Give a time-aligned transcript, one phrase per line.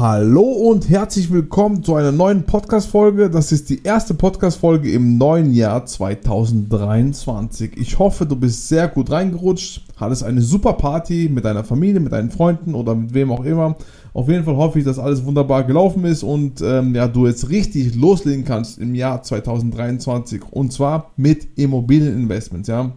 [0.00, 3.28] Hallo und herzlich willkommen zu einer neuen Podcast-Folge.
[3.28, 7.76] Das ist die erste Podcast-Folge im neuen Jahr 2023.
[7.76, 12.12] Ich hoffe, du bist sehr gut reingerutscht, hattest eine super Party mit deiner Familie, mit
[12.12, 13.76] deinen Freunden oder mit wem auch immer.
[14.14, 17.50] Auf jeden Fall hoffe ich, dass alles wunderbar gelaufen ist und ähm, ja, du jetzt
[17.50, 22.68] richtig loslegen kannst im Jahr 2023 und zwar mit Immobilieninvestments.
[22.70, 22.90] Ja,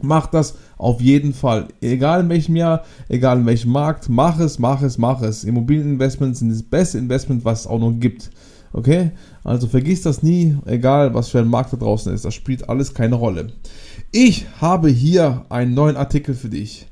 [0.00, 1.68] Mach das auf jeden Fall.
[1.80, 5.44] Egal in welchem Jahr, egal in welchem Markt, mach es, mach es, mach es.
[5.44, 8.30] Immobilieninvestments sind das beste Investment, was es auch noch gibt.
[8.72, 9.10] Okay?
[9.44, 12.24] Also vergiss das nie, egal was für ein Markt da draußen ist.
[12.24, 13.48] Das spielt alles keine Rolle.
[14.12, 16.86] Ich habe hier einen neuen Artikel für dich.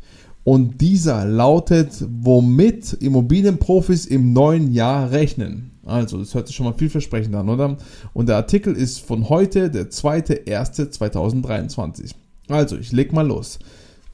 [0.45, 5.73] Und dieser lautet, womit Immobilienprofis im neuen Jahr rechnen.
[5.85, 7.77] Also, das hört sich schon mal vielversprechend an, oder?
[8.13, 12.13] Und der Artikel ist von heute, der 2.1.2023.
[12.49, 13.59] Also, ich leg mal los.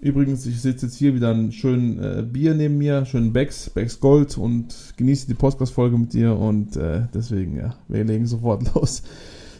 [0.02, 4.00] Übrigens, ich sitze jetzt hier wieder ein schönes äh, Bier neben mir, schön Becks, Becks
[4.00, 9.02] Gold und genieße die Podcast-Folge mit dir und äh, deswegen, ja, wir legen sofort los.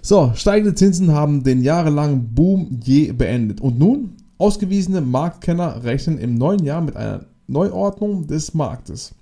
[0.01, 3.61] So, steigende Zinsen haben den jahrelangen Boom je beendet.
[3.61, 4.17] Und nun?
[4.39, 9.15] Ausgewiesene Marktkenner rechnen im neuen Jahr mit einer Neuordnung des Marktes.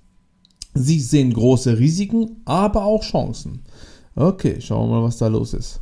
[0.73, 3.61] Sie sehen große Risiken, aber auch Chancen.
[4.15, 5.81] Okay, schauen wir mal, was da los ist.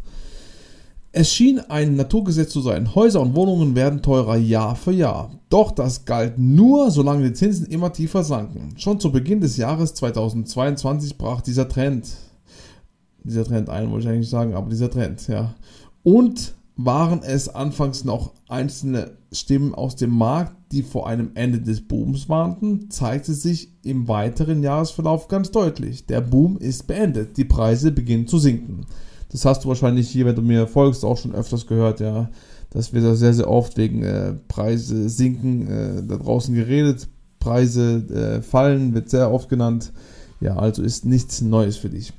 [1.12, 2.94] Es schien ein Naturgesetz zu sein.
[2.94, 5.32] Häuser und Wohnungen werden teurer Jahr für Jahr.
[5.50, 8.76] Doch das galt nur, solange die Zinsen immer tiefer sanken.
[8.78, 12.08] Schon zu Beginn des Jahres 2022 brach dieser Trend,
[13.24, 15.56] dieser Trend ein, wollte ich eigentlich sagen, aber dieser Trend, ja.
[16.04, 21.88] Und waren es anfangs noch einzelne Stimmen aus dem Markt, die vor einem Ende des
[21.88, 26.06] Booms warnten, zeigte sich im weiteren Jahresverlauf ganz deutlich.
[26.06, 28.86] Der Boom ist beendet, die Preise beginnen zu sinken.
[29.32, 32.30] Das hast du wahrscheinlich hier, wenn du mir folgst, auch schon öfters gehört, ja.
[32.72, 37.08] Das wird da sehr, sehr oft wegen äh, Preise sinken äh, da draußen geredet.
[37.40, 39.92] Preise äh, fallen wird sehr oft genannt.
[40.40, 42.14] Ja, also ist nichts Neues für dich.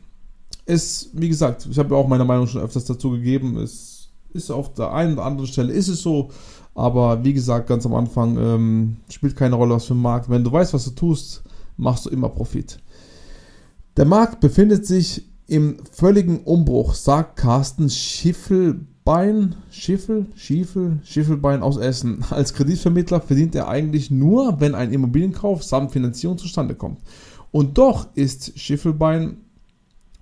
[0.66, 3.56] Es, wie gesagt, ich habe auch meine Meinung schon öfters dazu gegeben.
[3.58, 6.30] Es ist auf der einen oder anderen Stelle ist es so,
[6.74, 10.28] aber wie gesagt, ganz am Anfang ähm, spielt keine Rolle, was für ein Markt.
[10.30, 11.42] Wenn du weißt, was du tust,
[11.76, 12.78] machst du immer Profit.
[13.96, 22.24] Der Markt befindet sich im völligen Umbruch, sagt Carsten Schiffelbein, Schiffel, Schiefel, Schiffelbein aus Essen.
[22.30, 27.00] Als Kreditvermittler verdient er eigentlich nur, wenn ein Immobilienkauf samt Finanzierung zustande kommt.
[27.50, 29.38] Und doch ist Schiffelbein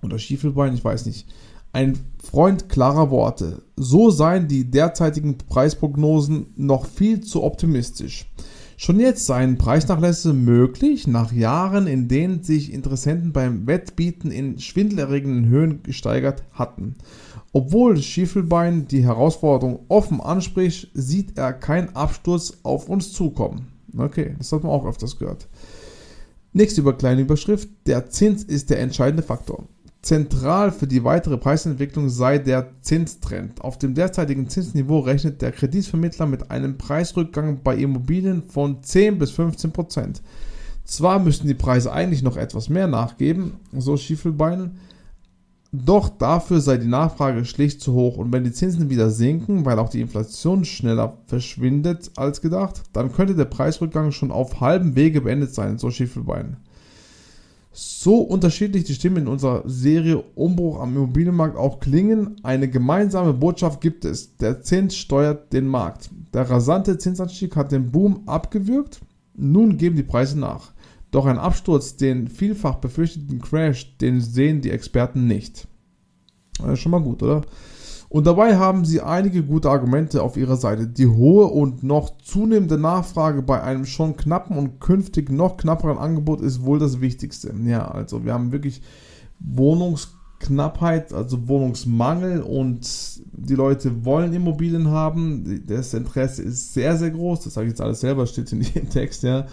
[0.01, 1.27] oder Schiefelbein, ich weiß nicht,
[1.73, 3.61] ein Freund klarer Worte.
[3.75, 8.25] So seien die derzeitigen Preisprognosen noch viel zu optimistisch.
[8.81, 15.49] Schon jetzt seien Preisnachlässe möglich, nach Jahren, in denen sich Interessenten beim Wettbieten in schwindelerregenden
[15.49, 16.95] Höhen gesteigert hatten.
[17.51, 23.67] Obwohl Schiefelbein die Herausforderung offen anspricht, sieht er keinen Absturz auf uns zukommen.
[23.97, 25.49] Okay, das hat man auch öfters gehört.
[26.53, 27.67] Nächste über kleine Überschrift.
[27.85, 29.67] Der Zins ist der entscheidende Faktor.
[30.01, 33.61] Zentral für die weitere Preisentwicklung sei der Zinstrend.
[33.61, 39.31] Auf dem derzeitigen Zinsniveau rechnet der Kreditvermittler mit einem Preisrückgang bei Immobilien von 10 bis
[39.31, 40.21] 15 Prozent.
[40.85, 44.79] Zwar müssten die Preise eigentlich noch etwas mehr nachgeben, so Schiefelbein,
[45.71, 49.77] doch dafür sei die Nachfrage schlicht zu hoch und wenn die Zinsen wieder sinken, weil
[49.77, 55.21] auch die Inflation schneller verschwindet als gedacht, dann könnte der Preisrückgang schon auf halbem Wege
[55.21, 56.57] beendet sein, so Schiefelbein.
[57.71, 63.79] So unterschiedlich die Stimmen in unserer Serie Umbruch am Immobilienmarkt auch klingen, eine gemeinsame Botschaft
[63.79, 64.35] gibt es.
[64.37, 66.09] Der Zins steuert den Markt.
[66.33, 69.01] Der rasante Zinsanstieg hat den Boom abgewürgt.
[69.35, 70.73] Nun geben die Preise nach.
[71.11, 75.67] Doch ein Absturz, den vielfach befürchteten Crash, den sehen die Experten nicht.
[76.71, 77.41] Ist schon mal gut, oder?
[78.09, 80.87] Und dabei haben sie einige gute Argumente auf ihrer Seite.
[80.87, 86.41] Die hohe und noch zunehmende Nachfrage bei einem schon knappen und künftig noch knapperen Angebot
[86.41, 87.53] ist wohl das Wichtigste.
[87.65, 88.81] Ja, also wir haben wirklich
[89.39, 95.63] Wohnungsknappheit, also Wohnungsmangel und die Leute wollen Immobilien haben.
[95.67, 97.41] Das Interesse ist sehr, sehr groß.
[97.41, 99.45] Das sage ich jetzt alles selber, steht in dem Text, ja.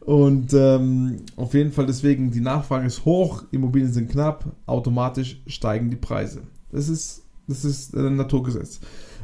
[0.00, 5.88] Und ähm, auf jeden Fall deswegen, die Nachfrage ist hoch, Immobilien sind knapp, automatisch steigen
[5.90, 6.42] die Preise.
[6.72, 8.80] Das ist Das ist ein Naturgesetz.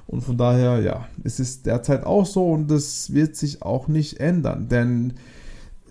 [0.06, 4.18] Und von daher, ja, es ist derzeit auch so und das wird sich auch nicht
[4.20, 5.12] ändern, denn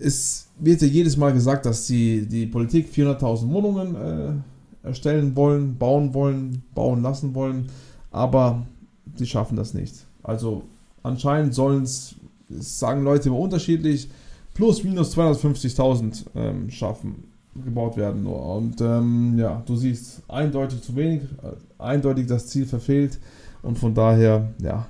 [0.00, 5.76] es wird ja jedes Mal gesagt, dass die, die Politik 400.000 Wohnungen äh, erstellen wollen,
[5.78, 7.68] bauen wollen, bauen lassen wollen,
[8.10, 8.66] aber
[9.04, 9.94] die schaffen das nicht.
[10.22, 10.64] Also
[11.02, 12.16] anscheinend sollen es,
[12.48, 14.10] sagen Leute immer unterschiedlich,
[14.54, 17.24] plus minus 250.000 ähm, schaffen,
[17.54, 18.56] gebaut werden nur.
[18.56, 23.18] Und ähm, ja, du siehst eindeutig zu wenig, äh, eindeutig das Ziel verfehlt
[23.62, 24.86] und von daher, ja,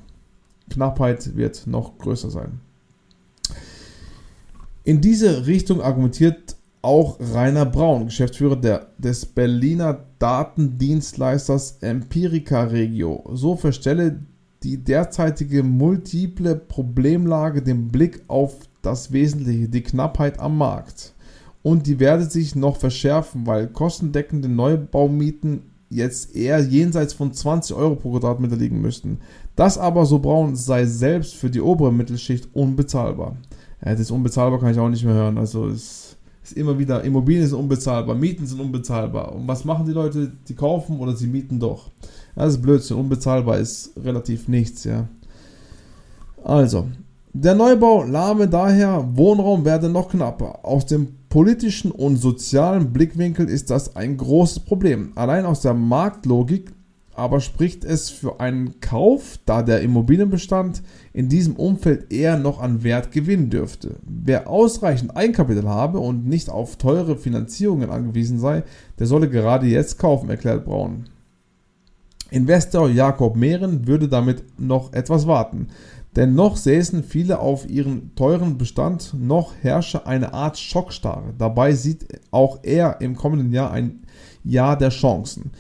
[0.71, 2.61] Knappheit wird noch größer sein.
[4.85, 13.29] In diese Richtung argumentiert auch Rainer Braun, Geschäftsführer der, des Berliner Datendienstleisters Empirica Regio.
[13.33, 14.21] So verstelle
[14.63, 21.15] die derzeitige multiple Problemlage den Blick auf das Wesentliche, die Knappheit am Markt.
[21.63, 27.97] Und die werde sich noch verschärfen, weil kostendeckende Neubaumieten jetzt eher jenseits von 20 Euro
[27.97, 29.19] pro Quadratmeter liegen müssten.
[29.57, 33.37] Das aber, so Braun, sei selbst für die obere Mittelschicht unbezahlbar
[33.85, 35.39] ja, das ist unbezahlbar, kann ich auch nicht mehr hören.
[35.39, 39.35] Also es ist immer wieder, Immobilien sind unbezahlbar, Mieten sind unbezahlbar.
[39.35, 40.33] Und was machen die Leute?
[40.49, 41.91] Die kaufen oder sie mieten doch.
[42.37, 42.97] Ja, das ist Blödsinn.
[42.97, 45.07] Unbezahlbar ist relativ nichts, ja.
[46.43, 46.89] Also,
[47.33, 50.65] der Neubau lahme daher, Wohnraum werde noch knapper.
[50.65, 55.13] Aus dem politischen und sozialen Blickwinkel ist das ein großes Problem.
[55.15, 56.73] Allein aus der Marktlogik
[57.19, 60.83] aber spricht es für einen Kauf, da der Immobilienbestand
[61.13, 63.97] in diesem Umfeld eher noch an Wert gewinnen dürfte.
[64.07, 68.63] Wer ausreichend Eigenkapital habe und nicht auf teure Finanzierungen angewiesen sei,
[69.01, 71.07] der solle gerade jetzt kaufen, erklärt Braun.
[72.31, 75.69] Investor Jakob Mehren würde damit noch etwas warten,
[76.17, 81.35] denn noch säßen viele auf ihren teuren Bestand, noch herrsche eine Art Schockstarre.
[81.39, 84.01] Dabei sieht auch er im kommenden Jahr ein
[84.43, 85.51] Jahr der Chancen.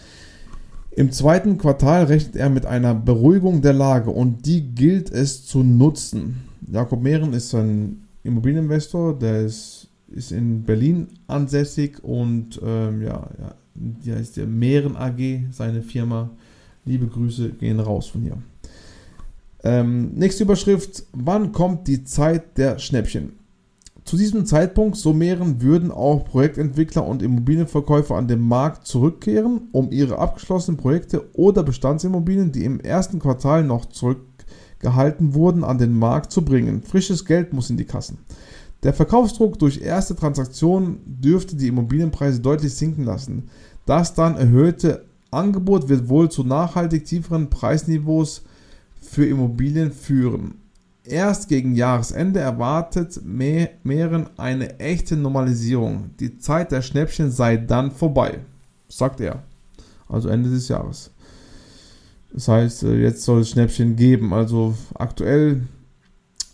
[0.98, 5.62] Im zweiten Quartal rechnet er mit einer Beruhigung der Lage und die gilt es zu
[5.62, 6.42] nutzen.
[6.72, 13.54] Jakob Mehren ist ein Immobilieninvestor, der ist, ist in Berlin ansässig und ähm, ja, ja,
[13.74, 16.30] die heißt der Mehren AG, seine Firma.
[16.84, 18.38] Liebe Grüße gehen raus von hier.
[19.64, 23.38] Ähm, nächste Überschrift: Wann kommt die Zeit der Schnäppchen?
[24.04, 29.92] Zu diesem Zeitpunkt, so mehren, würden auch Projektentwickler und Immobilienverkäufer an den Markt zurückkehren, um
[29.92, 36.32] ihre abgeschlossenen Projekte oder Bestandsimmobilien, die im ersten Quartal noch zurückgehalten wurden, an den Markt
[36.32, 36.82] zu bringen.
[36.82, 38.16] Frisches Geld muss in die Kassen.
[38.82, 43.50] Der Verkaufsdruck durch erste Transaktionen dürfte die Immobilienpreise deutlich sinken lassen.
[43.84, 48.42] Das dann erhöhte Angebot wird wohl zu nachhaltig tieferen Preisniveaus
[49.00, 50.54] für Immobilien führen.
[51.04, 56.10] Erst gegen Jahresende erwartet Mehren eine echte Normalisierung.
[56.20, 58.40] Die Zeit der Schnäppchen sei dann vorbei,
[58.88, 59.42] sagt er.
[60.08, 61.10] Also Ende des Jahres.
[62.32, 64.32] Das heißt, äh, jetzt soll es Schnäppchen geben.
[64.34, 65.62] Also aktuell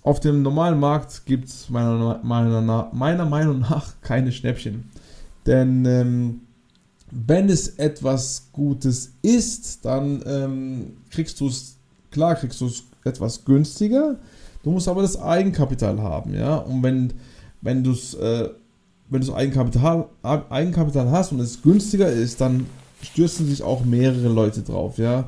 [0.02, 4.90] auf dem normalen Markt gibt es meiner, meiner, meiner, Meinung nach keine Schnäppchen.
[5.46, 6.40] Denn ähm,
[7.10, 11.73] wenn es etwas Gutes ist, dann ähm, kriegst du es,
[12.14, 14.16] klar kriegst du es etwas günstiger,
[14.64, 16.56] Du musst aber das Eigenkapital haben, ja.
[16.56, 17.12] Und wenn,
[17.60, 18.48] wenn du es äh,
[19.10, 22.66] wenn du Eigenkapital, Eigenkapital hast und es günstiger ist, dann
[23.02, 25.24] stürzen sich auch mehrere Leute drauf, ja.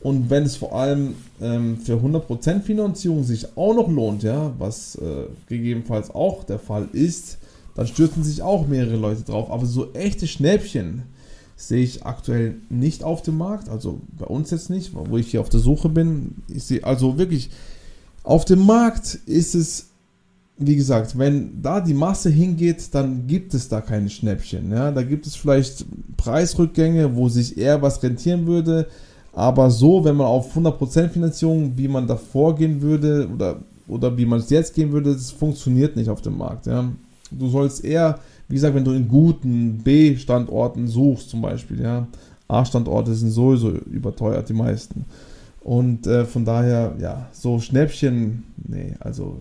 [0.00, 4.94] Und wenn es vor allem ähm, für 100% Finanzierung sich auch noch lohnt, ja, was
[4.94, 7.38] äh, gegebenenfalls auch der Fall ist,
[7.74, 9.50] dann stürzen sich auch mehrere Leute drauf.
[9.50, 11.02] Aber so echte Schnäppchen
[11.56, 15.40] sehe ich aktuell nicht auf dem Markt, also bei uns jetzt nicht, wo ich hier
[15.40, 16.42] auf der Suche bin.
[16.48, 17.50] Ich sehe also wirklich
[18.26, 19.86] auf dem Markt ist es,
[20.58, 24.70] wie gesagt, wenn da die Masse hingeht, dann gibt es da keine Schnäppchen.
[24.72, 24.90] Ja?
[24.90, 25.86] Da gibt es vielleicht
[26.16, 28.88] Preisrückgänge, wo sich eher was rentieren würde.
[29.32, 34.26] Aber so, wenn man auf 100% Finanzierung, wie man da vorgehen würde oder, oder wie
[34.26, 36.66] man es jetzt gehen würde, das funktioniert nicht auf dem Markt.
[36.66, 36.90] Ja?
[37.30, 38.18] Du sollst eher,
[38.48, 42.06] wie gesagt, wenn du in guten B-Standorten suchst zum Beispiel, ja,
[42.48, 45.04] A-Standorte sind sowieso überteuert, die meisten.
[45.60, 49.38] Und äh, von daher, ja, so Schnäppchen, nee, also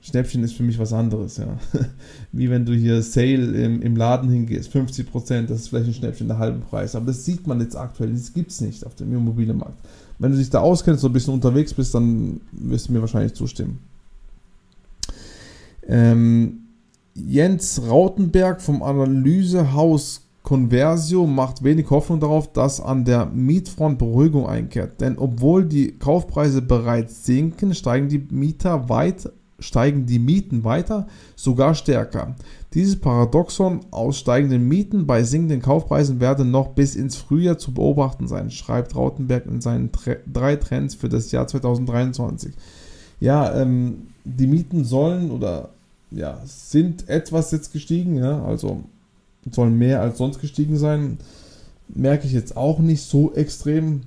[0.00, 1.56] Schnäppchen ist für mich was anderes, ja.
[2.32, 6.26] Wie wenn du hier Sale im, im Laden hingehst, 50%, das ist vielleicht ein Schnäppchen
[6.26, 6.96] der halben Preis.
[6.96, 9.78] Aber das sieht man jetzt aktuell, das gibt es nicht auf dem Immobilienmarkt.
[10.18, 13.34] Wenn du dich da auskennst, so ein bisschen unterwegs bist, dann wirst du mir wahrscheinlich
[13.34, 13.78] zustimmen.
[15.86, 16.67] Ähm,
[17.26, 25.00] Jens Rautenberg vom Analysehaus Conversio macht wenig Hoffnung darauf, dass an der Mietfront Beruhigung einkehrt,
[25.00, 31.74] denn obwohl die Kaufpreise bereits sinken, steigen die Mieter weit steigen die Mieten weiter, sogar
[31.74, 32.36] stärker.
[32.74, 38.28] Dieses Paradoxon aus steigenden Mieten bei sinkenden Kaufpreisen werde noch bis ins Frühjahr zu beobachten
[38.28, 39.90] sein, schreibt Rautenberg in seinen
[40.32, 42.54] drei Trends für das Jahr 2023.
[43.20, 45.70] Ja, ähm, die Mieten sollen oder
[46.10, 48.84] ja, sind etwas jetzt gestiegen, ja, also
[49.50, 51.18] sollen mehr als sonst gestiegen sein.
[51.88, 54.02] Merke ich jetzt auch nicht so extrem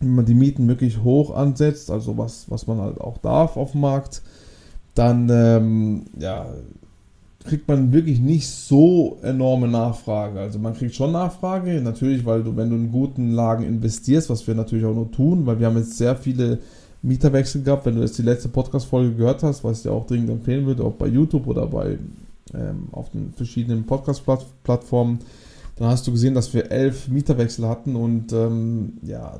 [0.00, 3.72] wenn man die Mieten wirklich hoch ansetzt, also was, was man halt auch darf auf
[3.72, 4.22] dem Markt,
[4.94, 6.46] dann ähm, ja,
[7.44, 10.38] kriegt man wirklich nicht so enorme Nachfrage.
[10.38, 14.46] Also man kriegt schon Nachfrage, natürlich, weil du, wenn du in guten Lagen investierst, was
[14.46, 16.58] wir natürlich auch nur tun, weil wir haben jetzt sehr viele
[17.02, 17.86] Mieterwechsel gehabt.
[17.86, 20.84] Wenn du jetzt die letzte Podcast-Folge gehört hast, was ich dir auch dringend empfehlen würde,
[20.84, 21.98] ob bei YouTube oder bei
[22.54, 25.20] ähm, auf den verschiedenen Podcast-Plattformen,
[25.76, 29.38] dann hast du gesehen, dass wir elf Mieterwechsel hatten und ähm, ja,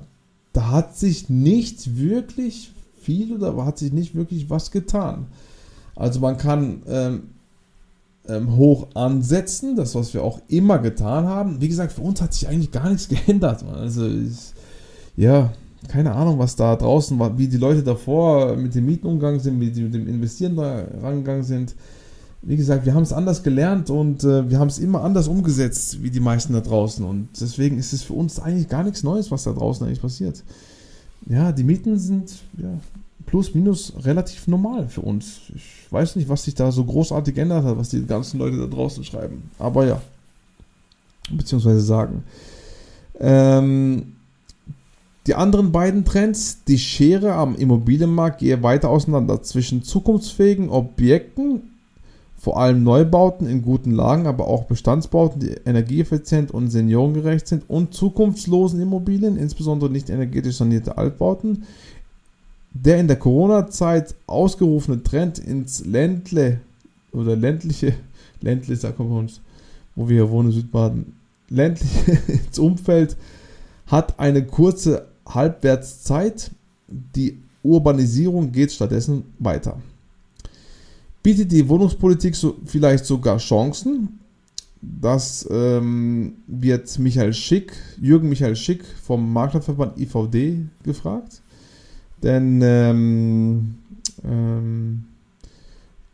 [0.53, 5.27] da hat sich nicht wirklich viel oder hat sich nicht wirklich was getan.
[5.97, 7.23] Also man kann ähm,
[8.29, 11.61] ähm, hoch ansetzen, das was wir auch immer getan haben.
[11.61, 13.65] Wie gesagt, für uns hat sich eigentlich gar nichts geändert.
[13.65, 14.53] Also ich,
[15.17, 15.53] ja,
[15.87, 19.61] keine Ahnung, was da draußen war, wie die Leute davor mit dem Mieten umgegangen sind,
[19.61, 21.75] wie die mit dem Investieren da rangegangen sind.
[22.43, 26.03] Wie gesagt, wir haben es anders gelernt und äh, wir haben es immer anders umgesetzt,
[26.03, 27.05] wie die meisten da draußen.
[27.05, 30.43] Und deswegen ist es für uns eigentlich gar nichts Neues, was da draußen eigentlich passiert.
[31.27, 32.79] Ja, die Mieten sind ja,
[33.27, 35.41] plus minus relativ normal für uns.
[35.55, 38.67] Ich weiß nicht, was sich da so großartig geändert hat, was die ganzen Leute da
[38.67, 39.51] draußen schreiben.
[39.59, 40.01] Aber ja,
[41.31, 42.23] beziehungsweise sagen.
[43.21, 44.13] Ähm,
[45.29, 51.71] die anderen beiden Trends, die Schere am Immobilienmarkt gehe weiter auseinander zwischen zukunftsfähigen Objekten
[52.39, 57.93] vor allem Neubauten in guten Lagen, aber auch Bestandsbauten, die energieeffizient und seniorengerecht sind und
[57.93, 61.65] zukunftslosen Immobilien, insbesondere nicht energetisch sanierte Altbauten.
[62.73, 66.61] Der in der Corona-Zeit ausgerufene Trend ins Ländle
[67.13, 67.93] oder ländliche,
[68.41, 69.41] Ländle sagt man uns,
[69.95, 71.17] wo wir hier wohnen, Südbaden,
[71.51, 73.17] ländliche ins Umfeld
[73.89, 76.51] hat eine kurze Halbwertszeit.
[76.89, 79.81] Die Urbanisierung geht stattdessen weiter.
[81.23, 84.21] Bietet die Wohnungspolitik so, vielleicht sogar Chancen?
[84.81, 91.43] Das ähm, wird Michael Schick, Jürgen Michael Schick vom Maklerverband IVD gefragt.
[92.23, 93.75] Denn, ähm,
[94.25, 95.05] ähm,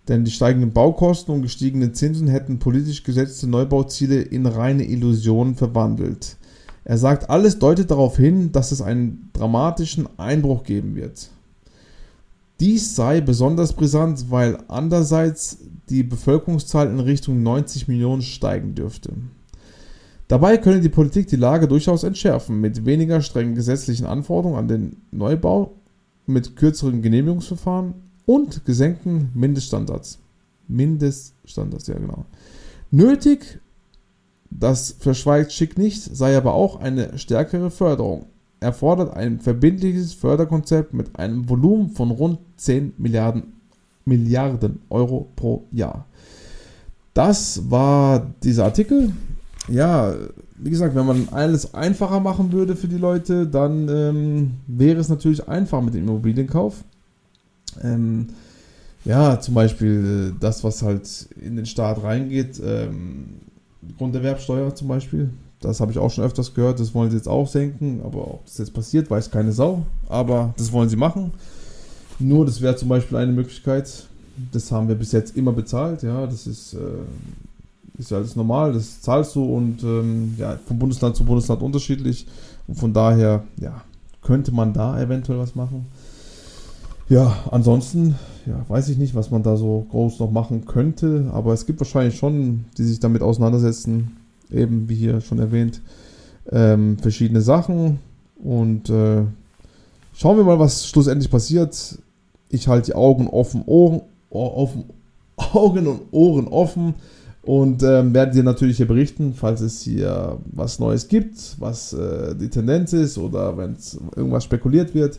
[0.08, 6.36] denn die steigenden Baukosten und gestiegenen Zinsen hätten politisch gesetzte Neubauziele in reine Illusionen verwandelt.
[6.84, 11.30] Er sagt, alles deutet darauf hin, dass es einen dramatischen Einbruch geben wird.
[12.60, 19.12] Dies sei besonders brisant, weil andererseits die Bevölkerungszahl in Richtung 90 Millionen steigen dürfte.
[20.28, 24.96] Dabei könne die Politik die Lage durchaus entschärfen, mit weniger strengen gesetzlichen Anforderungen an den
[25.10, 25.72] Neubau,
[26.26, 30.18] mit kürzeren Genehmigungsverfahren und gesenkten Mindeststandards.
[30.68, 32.24] Mindeststandards, ja genau.
[32.90, 33.60] Nötig,
[34.58, 38.26] das verschweigt Schick nicht, sei aber auch eine stärkere Förderung
[38.64, 43.52] erfordert ein verbindliches Förderkonzept mit einem Volumen von rund 10 Milliarden,
[44.04, 46.06] Milliarden Euro pro Jahr.
[47.12, 49.12] Das war dieser Artikel.
[49.68, 50.14] Ja,
[50.56, 55.08] wie gesagt, wenn man alles einfacher machen würde für die Leute, dann ähm, wäre es
[55.08, 56.84] natürlich einfach mit dem Immobilienkauf.
[57.82, 58.28] Ähm,
[59.04, 63.40] ja, zum Beispiel äh, das, was halt in den Staat reingeht, ähm,
[63.98, 67.48] Grunderwerbsteuer zum Beispiel, das habe ich auch schon öfters gehört, das wollen sie jetzt auch
[67.48, 69.84] senken, aber ob das jetzt passiert, weiß keine Sau.
[70.08, 71.32] Aber das wollen sie machen.
[72.18, 74.06] Nur, das wäre zum Beispiel eine Möglichkeit.
[74.52, 78.72] Das haben wir bis jetzt immer bezahlt, ja, das ist, äh, ist ja alles normal,
[78.72, 82.26] das zahlst du und ähm, ja, vom Bundesland zu Bundesland unterschiedlich.
[82.66, 83.82] Und von daher, ja,
[84.22, 85.86] könnte man da eventuell was machen.
[87.08, 88.14] Ja, ansonsten,
[88.46, 91.80] ja, weiß ich nicht, was man da so groß noch machen könnte, aber es gibt
[91.80, 94.16] wahrscheinlich schon, die sich damit auseinandersetzen
[94.50, 95.80] eben wie hier schon erwähnt,
[96.50, 97.98] ähm, verschiedene Sachen
[98.42, 99.22] und äh,
[100.14, 101.98] schauen wir mal, was schlussendlich passiert.
[102.48, 104.84] Ich halte die Augen offen, Ohren, offen,
[105.36, 106.94] Augen und Ohren offen
[107.42, 112.34] und ähm, werde dir natürlich hier berichten, falls es hier was Neues gibt, was äh,
[112.34, 113.76] die Tendenz ist oder wenn
[114.16, 115.18] irgendwas spekuliert wird,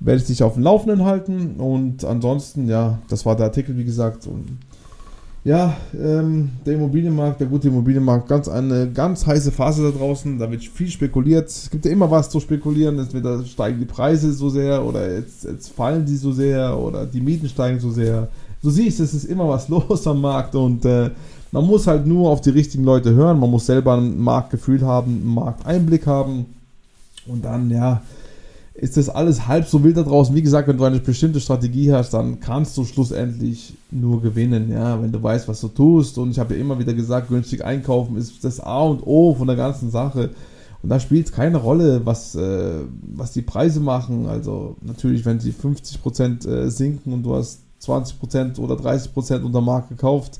[0.00, 3.84] werde ich dich auf dem Laufenden halten und ansonsten, ja, das war der Artikel, wie
[3.84, 4.58] gesagt, und
[5.44, 10.38] ja, ähm, der Immobilienmarkt, der gute Immobilienmarkt, ganz eine ganz heiße Phase da draußen.
[10.38, 11.48] Da wird viel spekuliert.
[11.48, 12.98] Es gibt ja immer was zu spekulieren.
[12.98, 17.20] Entweder steigen die Preise so sehr oder jetzt, jetzt fallen die so sehr oder die
[17.20, 18.28] Mieten steigen so sehr.
[18.62, 21.10] Du siehst, es ist immer was los am Markt und äh,
[21.50, 23.38] man muss halt nur auf die richtigen Leute hören.
[23.38, 26.46] Man muss selber ein Marktgefühl haben, einen Markteinblick haben
[27.26, 28.02] und dann, ja,
[28.78, 30.34] ist das alles halb so wild da draußen.
[30.36, 35.02] Wie gesagt, wenn du eine bestimmte Strategie hast, dann kannst du schlussendlich nur gewinnen, ja,
[35.02, 36.16] wenn du weißt, was du tust.
[36.16, 39.48] Und ich habe ja immer wieder gesagt, günstig einkaufen ist das A und O von
[39.48, 40.30] der ganzen Sache.
[40.80, 44.26] Und da spielt es keine Rolle, was, äh, was die Preise machen.
[44.26, 49.88] Also natürlich, wenn sie 50% äh, sinken und du hast 20% oder 30% unter Markt
[49.88, 50.38] gekauft,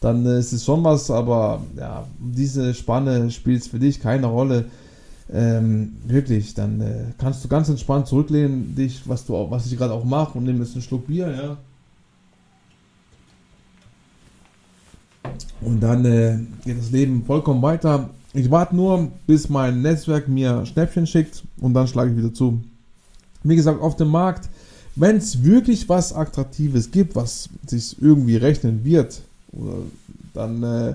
[0.00, 4.64] dann äh, ist es schon was, aber ja, diese Spanne spielt für dich keine Rolle
[5.32, 9.76] ähm, wirklich, dann äh, kannst du ganz entspannt zurücklehnen, dich, was du auch, was ich
[9.76, 11.56] gerade auch mache und nimm jetzt einen Schluck Bier, ja.
[15.60, 18.10] Und dann äh, geht das Leben vollkommen weiter.
[18.34, 22.62] Ich warte nur, bis mein Netzwerk mir Schnäppchen schickt und dann schlage ich wieder zu.
[23.42, 24.48] Wie gesagt, auf dem Markt,
[24.94, 29.22] wenn es wirklich was Attraktives gibt, was sich irgendwie rechnen wird,
[30.34, 30.94] dann, äh,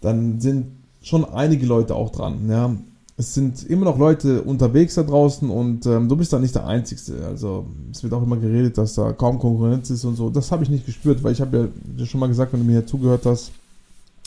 [0.00, 0.66] dann sind
[1.02, 2.48] schon einige Leute auch dran.
[2.48, 2.76] Ja
[3.20, 6.66] es sind immer noch Leute unterwegs da draußen und ähm, du bist da nicht der
[6.66, 7.22] Einzige.
[7.26, 10.30] Also es wird auch immer geredet, dass da kaum Konkurrenz ist und so.
[10.30, 12.78] Das habe ich nicht gespürt, weil ich habe ja schon mal gesagt, wenn du mir
[12.78, 13.52] hier zugehört hast,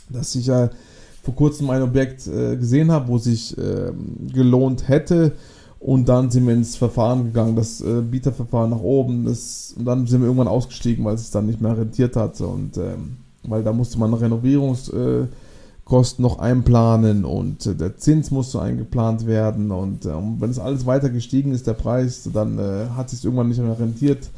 [0.09, 0.69] dass ich ja
[1.23, 3.91] vor kurzem ein Objekt äh, gesehen habe, wo sich äh,
[4.31, 5.31] gelohnt hätte
[5.79, 10.05] und dann sind wir ins Verfahren gegangen, das äh, Bieterverfahren nach oben das, und dann
[10.05, 13.73] sind wir irgendwann ausgestiegen, weil es dann nicht mehr rentiert hatte und ähm, weil da
[13.73, 15.25] musste man eine Renovierungs äh,
[15.85, 20.85] Kosten noch einplanen und äh, der Zins musste eingeplant werden und äh, wenn es alles
[20.85, 24.29] weiter gestiegen ist, der Preis, dann äh, hat sich irgendwann nicht mehr rentiert.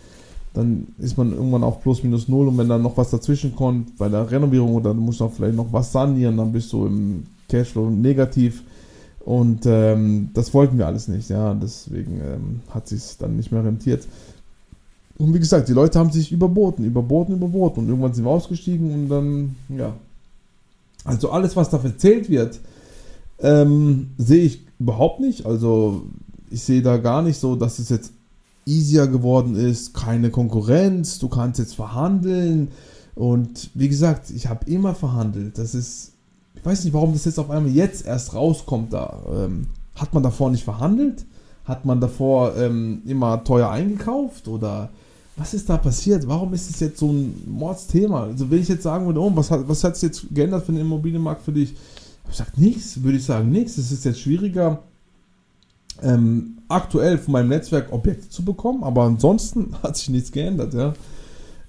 [0.56, 3.98] Dann ist man irgendwann auf plus minus null und wenn dann noch was dazwischen kommt
[3.98, 7.26] bei der Renovierung oder du musst auch vielleicht noch was sanieren, dann bist du im
[7.50, 8.64] Cashflow negativ
[9.20, 13.64] und ähm, das wollten wir alles nicht, ja, deswegen ähm, hat sich dann nicht mehr
[13.64, 14.08] rentiert.
[15.18, 18.94] Und wie gesagt, die Leute haben sich überboten, überboten, überboten und irgendwann sind wir ausgestiegen
[18.94, 19.94] und dann, ja,
[21.06, 22.60] also alles, was da erzählt wird,
[23.40, 25.46] ähm, sehe ich überhaupt nicht.
[25.46, 26.08] Also
[26.50, 28.12] ich sehe da gar nicht so, dass es jetzt
[28.66, 32.70] easier geworden ist, keine Konkurrenz, du kannst jetzt verhandeln.
[33.14, 35.58] Und wie gesagt, ich habe immer verhandelt.
[35.58, 36.14] Das ist,
[36.56, 39.22] ich weiß nicht, warum das jetzt auf einmal jetzt erst rauskommt da.
[39.32, 41.26] Ähm, hat man davor nicht verhandelt?
[41.64, 44.48] Hat man davor ähm, immer teuer eingekauft?
[44.48, 44.90] Oder
[45.38, 46.28] was ist da passiert?
[46.28, 48.24] Warum ist es jetzt so ein Mordsthema?
[48.24, 50.72] Also wenn ich jetzt sagen würde, oh, was hat was hat es jetzt geändert für
[50.72, 51.76] den Immobilienmarkt für dich?
[52.30, 53.78] Ich sage nichts, würde ich sagen, nichts.
[53.78, 54.80] Es ist jetzt schwieriger,
[56.02, 60.94] ähm, aktuell von meinem Netzwerk Objekte zu bekommen, aber ansonsten hat sich nichts geändert, ja.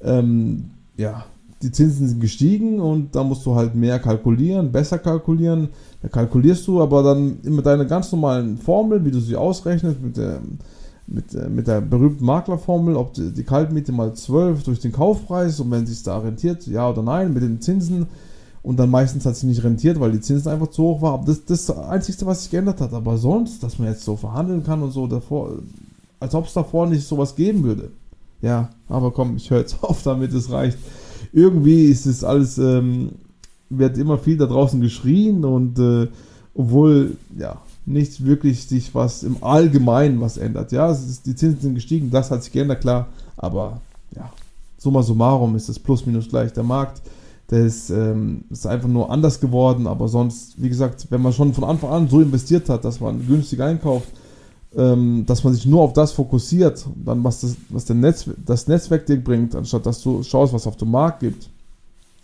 [0.02, 1.24] Ähm, ja,
[1.62, 5.68] die Zinsen sind gestiegen und da musst du halt mehr kalkulieren, besser kalkulieren.
[6.02, 10.16] Da kalkulierst du aber dann mit deiner ganz normalen Formel, wie du sie ausrechnest, mit
[10.16, 10.40] der
[11.06, 15.60] mit, äh, mit der berühmten Maklerformel, ob die, die Kaltmiete mal 12 durch den Kaufpreis
[15.60, 18.06] und wenn sich da rentiert, ja oder nein, mit den Zinsen.
[18.62, 21.24] Und dann meistens hat es nicht rentiert, weil die Zinsen einfach zu hoch waren.
[21.24, 22.92] Das, das ist das Einzige, was sich geändert hat.
[22.94, 25.58] Aber sonst, dass man jetzt so verhandeln kann und so davor,
[26.18, 27.90] als ob es davor nicht sowas geben würde.
[28.42, 30.78] Ja, aber komm, ich höre jetzt auf damit, es reicht.
[31.32, 33.10] Irgendwie ist es alles, ähm,
[33.70, 36.08] wird immer viel da draußen geschrien und äh,
[36.54, 40.72] obwohl, ja, nicht wirklich sich was im Allgemeinen was ändert.
[40.72, 43.80] Ja, ist, die Zinsen sind gestiegen, das hat sich geändert, klar, aber
[44.14, 44.30] ja,
[44.76, 46.52] summa summarum ist es plus minus gleich.
[46.52, 47.00] Der Markt,
[47.50, 51.54] der ist, ähm, ist einfach nur anders geworden, aber sonst, wie gesagt, wenn man schon
[51.54, 54.08] von Anfang an so investiert hat, dass man günstig einkauft,
[54.76, 58.66] ähm, dass man sich nur auf das fokussiert, dann was das, was der Netz, das
[58.66, 61.48] Netzwerk dir bringt, anstatt dass du schaust, was auf dem Markt gibt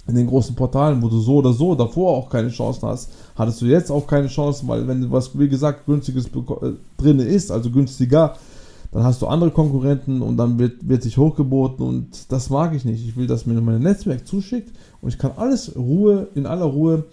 [0.07, 3.61] in den großen Portalen, wo du so oder so davor auch keine Chancen hast, hattest
[3.61, 7.71] du jetzt auch keine Chancen, weil wenn was, wie gesagt, günstiges äh, drin ist, also
[7.71, 8.35] günstiger,
[8.91, 12.85] dann hast du andere Konkurrenten und dann wird, wird sich hochgeboten und das mag ich
[12.85, 13.07] nicht.
[13.07, 17.05] Ich will, dass mir mein Netzwerk zuschickt und ich kann alles Ruhe, in aller Ruhe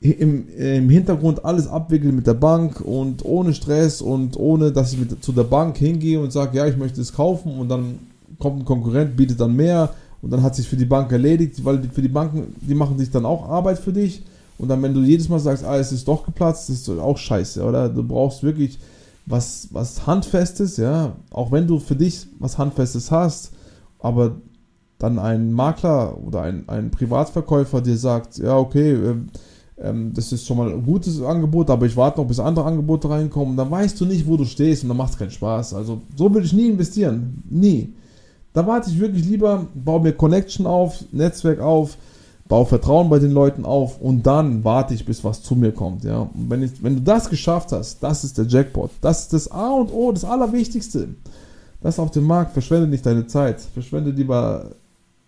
[0.00, 4.98] im, im Hintergrund alles abwickeln mit der Bank und ohne Stress und ohne, dass ich
[4.98, 7.98] mit, zu der Bank hingehe und sage, ja, ich möchte es kaufen und dann
[8.38, 9.90] kommt ein Konkurrent, bietet dann mehr
[10.24, 13.10] und dann hat sich für die Bank erledigt, weil für die Banken, die machen sich
[13.10, 14.22] dann auch Arbeit für dich
[14.56, 17.62] und dann, wenn du jedes Mal sagst, ah, es ist doch geplatzt, ist auch scheiße,
[17.62, 17.90] oder?
[17.90, 18.78] Du brauchst wirklich
[19.26, 23.52] was, was Handfestes, ja, auch wenn du für dich was Handfestes hast,
[23.98, 24.36] aber
[24.98, 29.28] dann ein Makler oder ein, ein Privatverkäufer dir sagt, ja, okay, ähm,
[29.76, 33.10] ähm, das ist schon mal ein gutes Angebot, aber ich warte noch, bis andere Angebote
[33.10, 35.74] reinkommen, dann weißt du nicht, wo du stehst und dann macht es keinen Spaß.
[35.74, 37.92] Also so würde ich nie investieren, nie.
[38.54, 41.98] Da warte ich wirklich lieber, baue mir Connection auf, Netzwerk auf,
[42.48, 46.04] baue Vertrauen bei den Leuten auf und dann warte ich, bis was zu mir kommt.
[46.04, 46.20] Ja?
[46.20, 48.90] Und wenn, ich, wenn du das geschafft hast, das ist der Jackpot.
[49.00, 51.08] Das ist das A und O, das Allerwichtigste.
[51.82, 53.60] Das auf dem Markt, verschwende nicht deine Zeit.
[53.60, 54.70] Verschwende lieber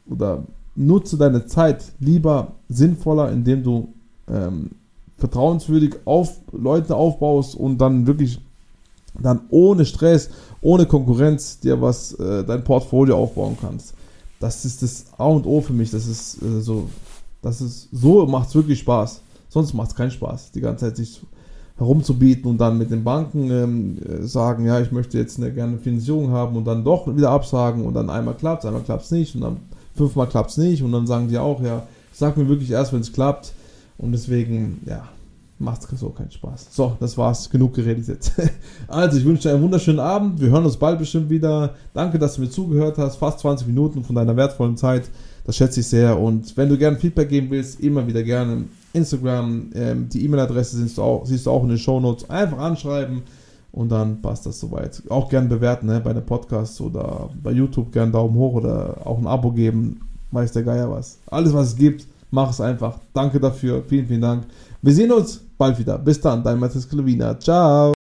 [0.08, 0.44] oder
[0.76, 3.88] nutze deine Zeit lieber sinnvoller, indem du
[4.28, 4.70] ähm,
[5.18, 8.40] vertrauenswürdig auf Leute aufbaust und dann wirklich
[9.18, 10.30] dann ohne Stress,
[10.66, 13.94] ohne Konkurrenz dir was, äh, dein Portfolio aufbauen kannst.
[14.40, 15.92] Das ist das A und O für mich.
[15.92, 16.88] Das ist äh, so,
[17.40, 19.20] das ist, so macht es wirklich Spaß.
[19.48, 21.20] Sonst macht es keinen Spaß, die ganze Zeit sich
[21.78, 26.30] herumzubieten und dann mit den Banken ähm, sagen, ja, ich möchte jetzt eine gerne Finanzierung
[26.30, 29.42] haben und dann doch wieder absagen und dann einmal klappt einmal klappt es nicht und
[29.42, 29.58] dann
[29.94, 33.00] fünfmal klappt es nicht und dann sagen die auch, ja, sag mir wirklich erst, wenn
[33.00, 33.52] es klappt
[33.98, 35.06] und deswegen, ja,
[35.58, 36.68] macht es so keinen Spaß.
[36.70, 37.48] So, das war's.
[37.50, 38.32] Genug geredet jetzt.
[38.88, 40.40] Also, ich wünsche dir einen wunderschönen Abend.
[40.40, 41.74] Wir hören uns bald bestimmt wieder.
[41.94, 43.16] Danke, dass du mir zugehört hast.
[43.16, 45.04] Fast 20 Minuten von deiner wertvollen Zeit.
[45.44, 46.18] Das schätze ich sehr.
[46.18, 48.64] Und wenn du gerne Feedback geben willst, immer wieder gerne.
[48.92, 52.28] Instagram, ähm, die E-Mail-Adresse siehst du, auch, siehst du auch in den Show Notes.
[52.30, 53.22] Einfach anschreiben
[53.76, 55.02] und dann passt das soweit.
[55.10, 59.18] Auch gerne bewerten ne, bei den Podcasts oder bei YouTube gerne Daumen hoch oder auch
[59.18, 60.00] ein Abo geben.
[60.32, 61.18] Weiß der Geier was.
[61.26, 62.98] Alles, was es gibt, mach es einfach.
[63.12, 63.84] Danke dafür.
[63.86, 64.44] Vielen, vielen Dank.
[64.86, 65.98] Wir sehen uns bald wieder.
[65.98, 67.36] Bis dann, dein Matthias Klawina.
[67.40, 67.92] Ciao.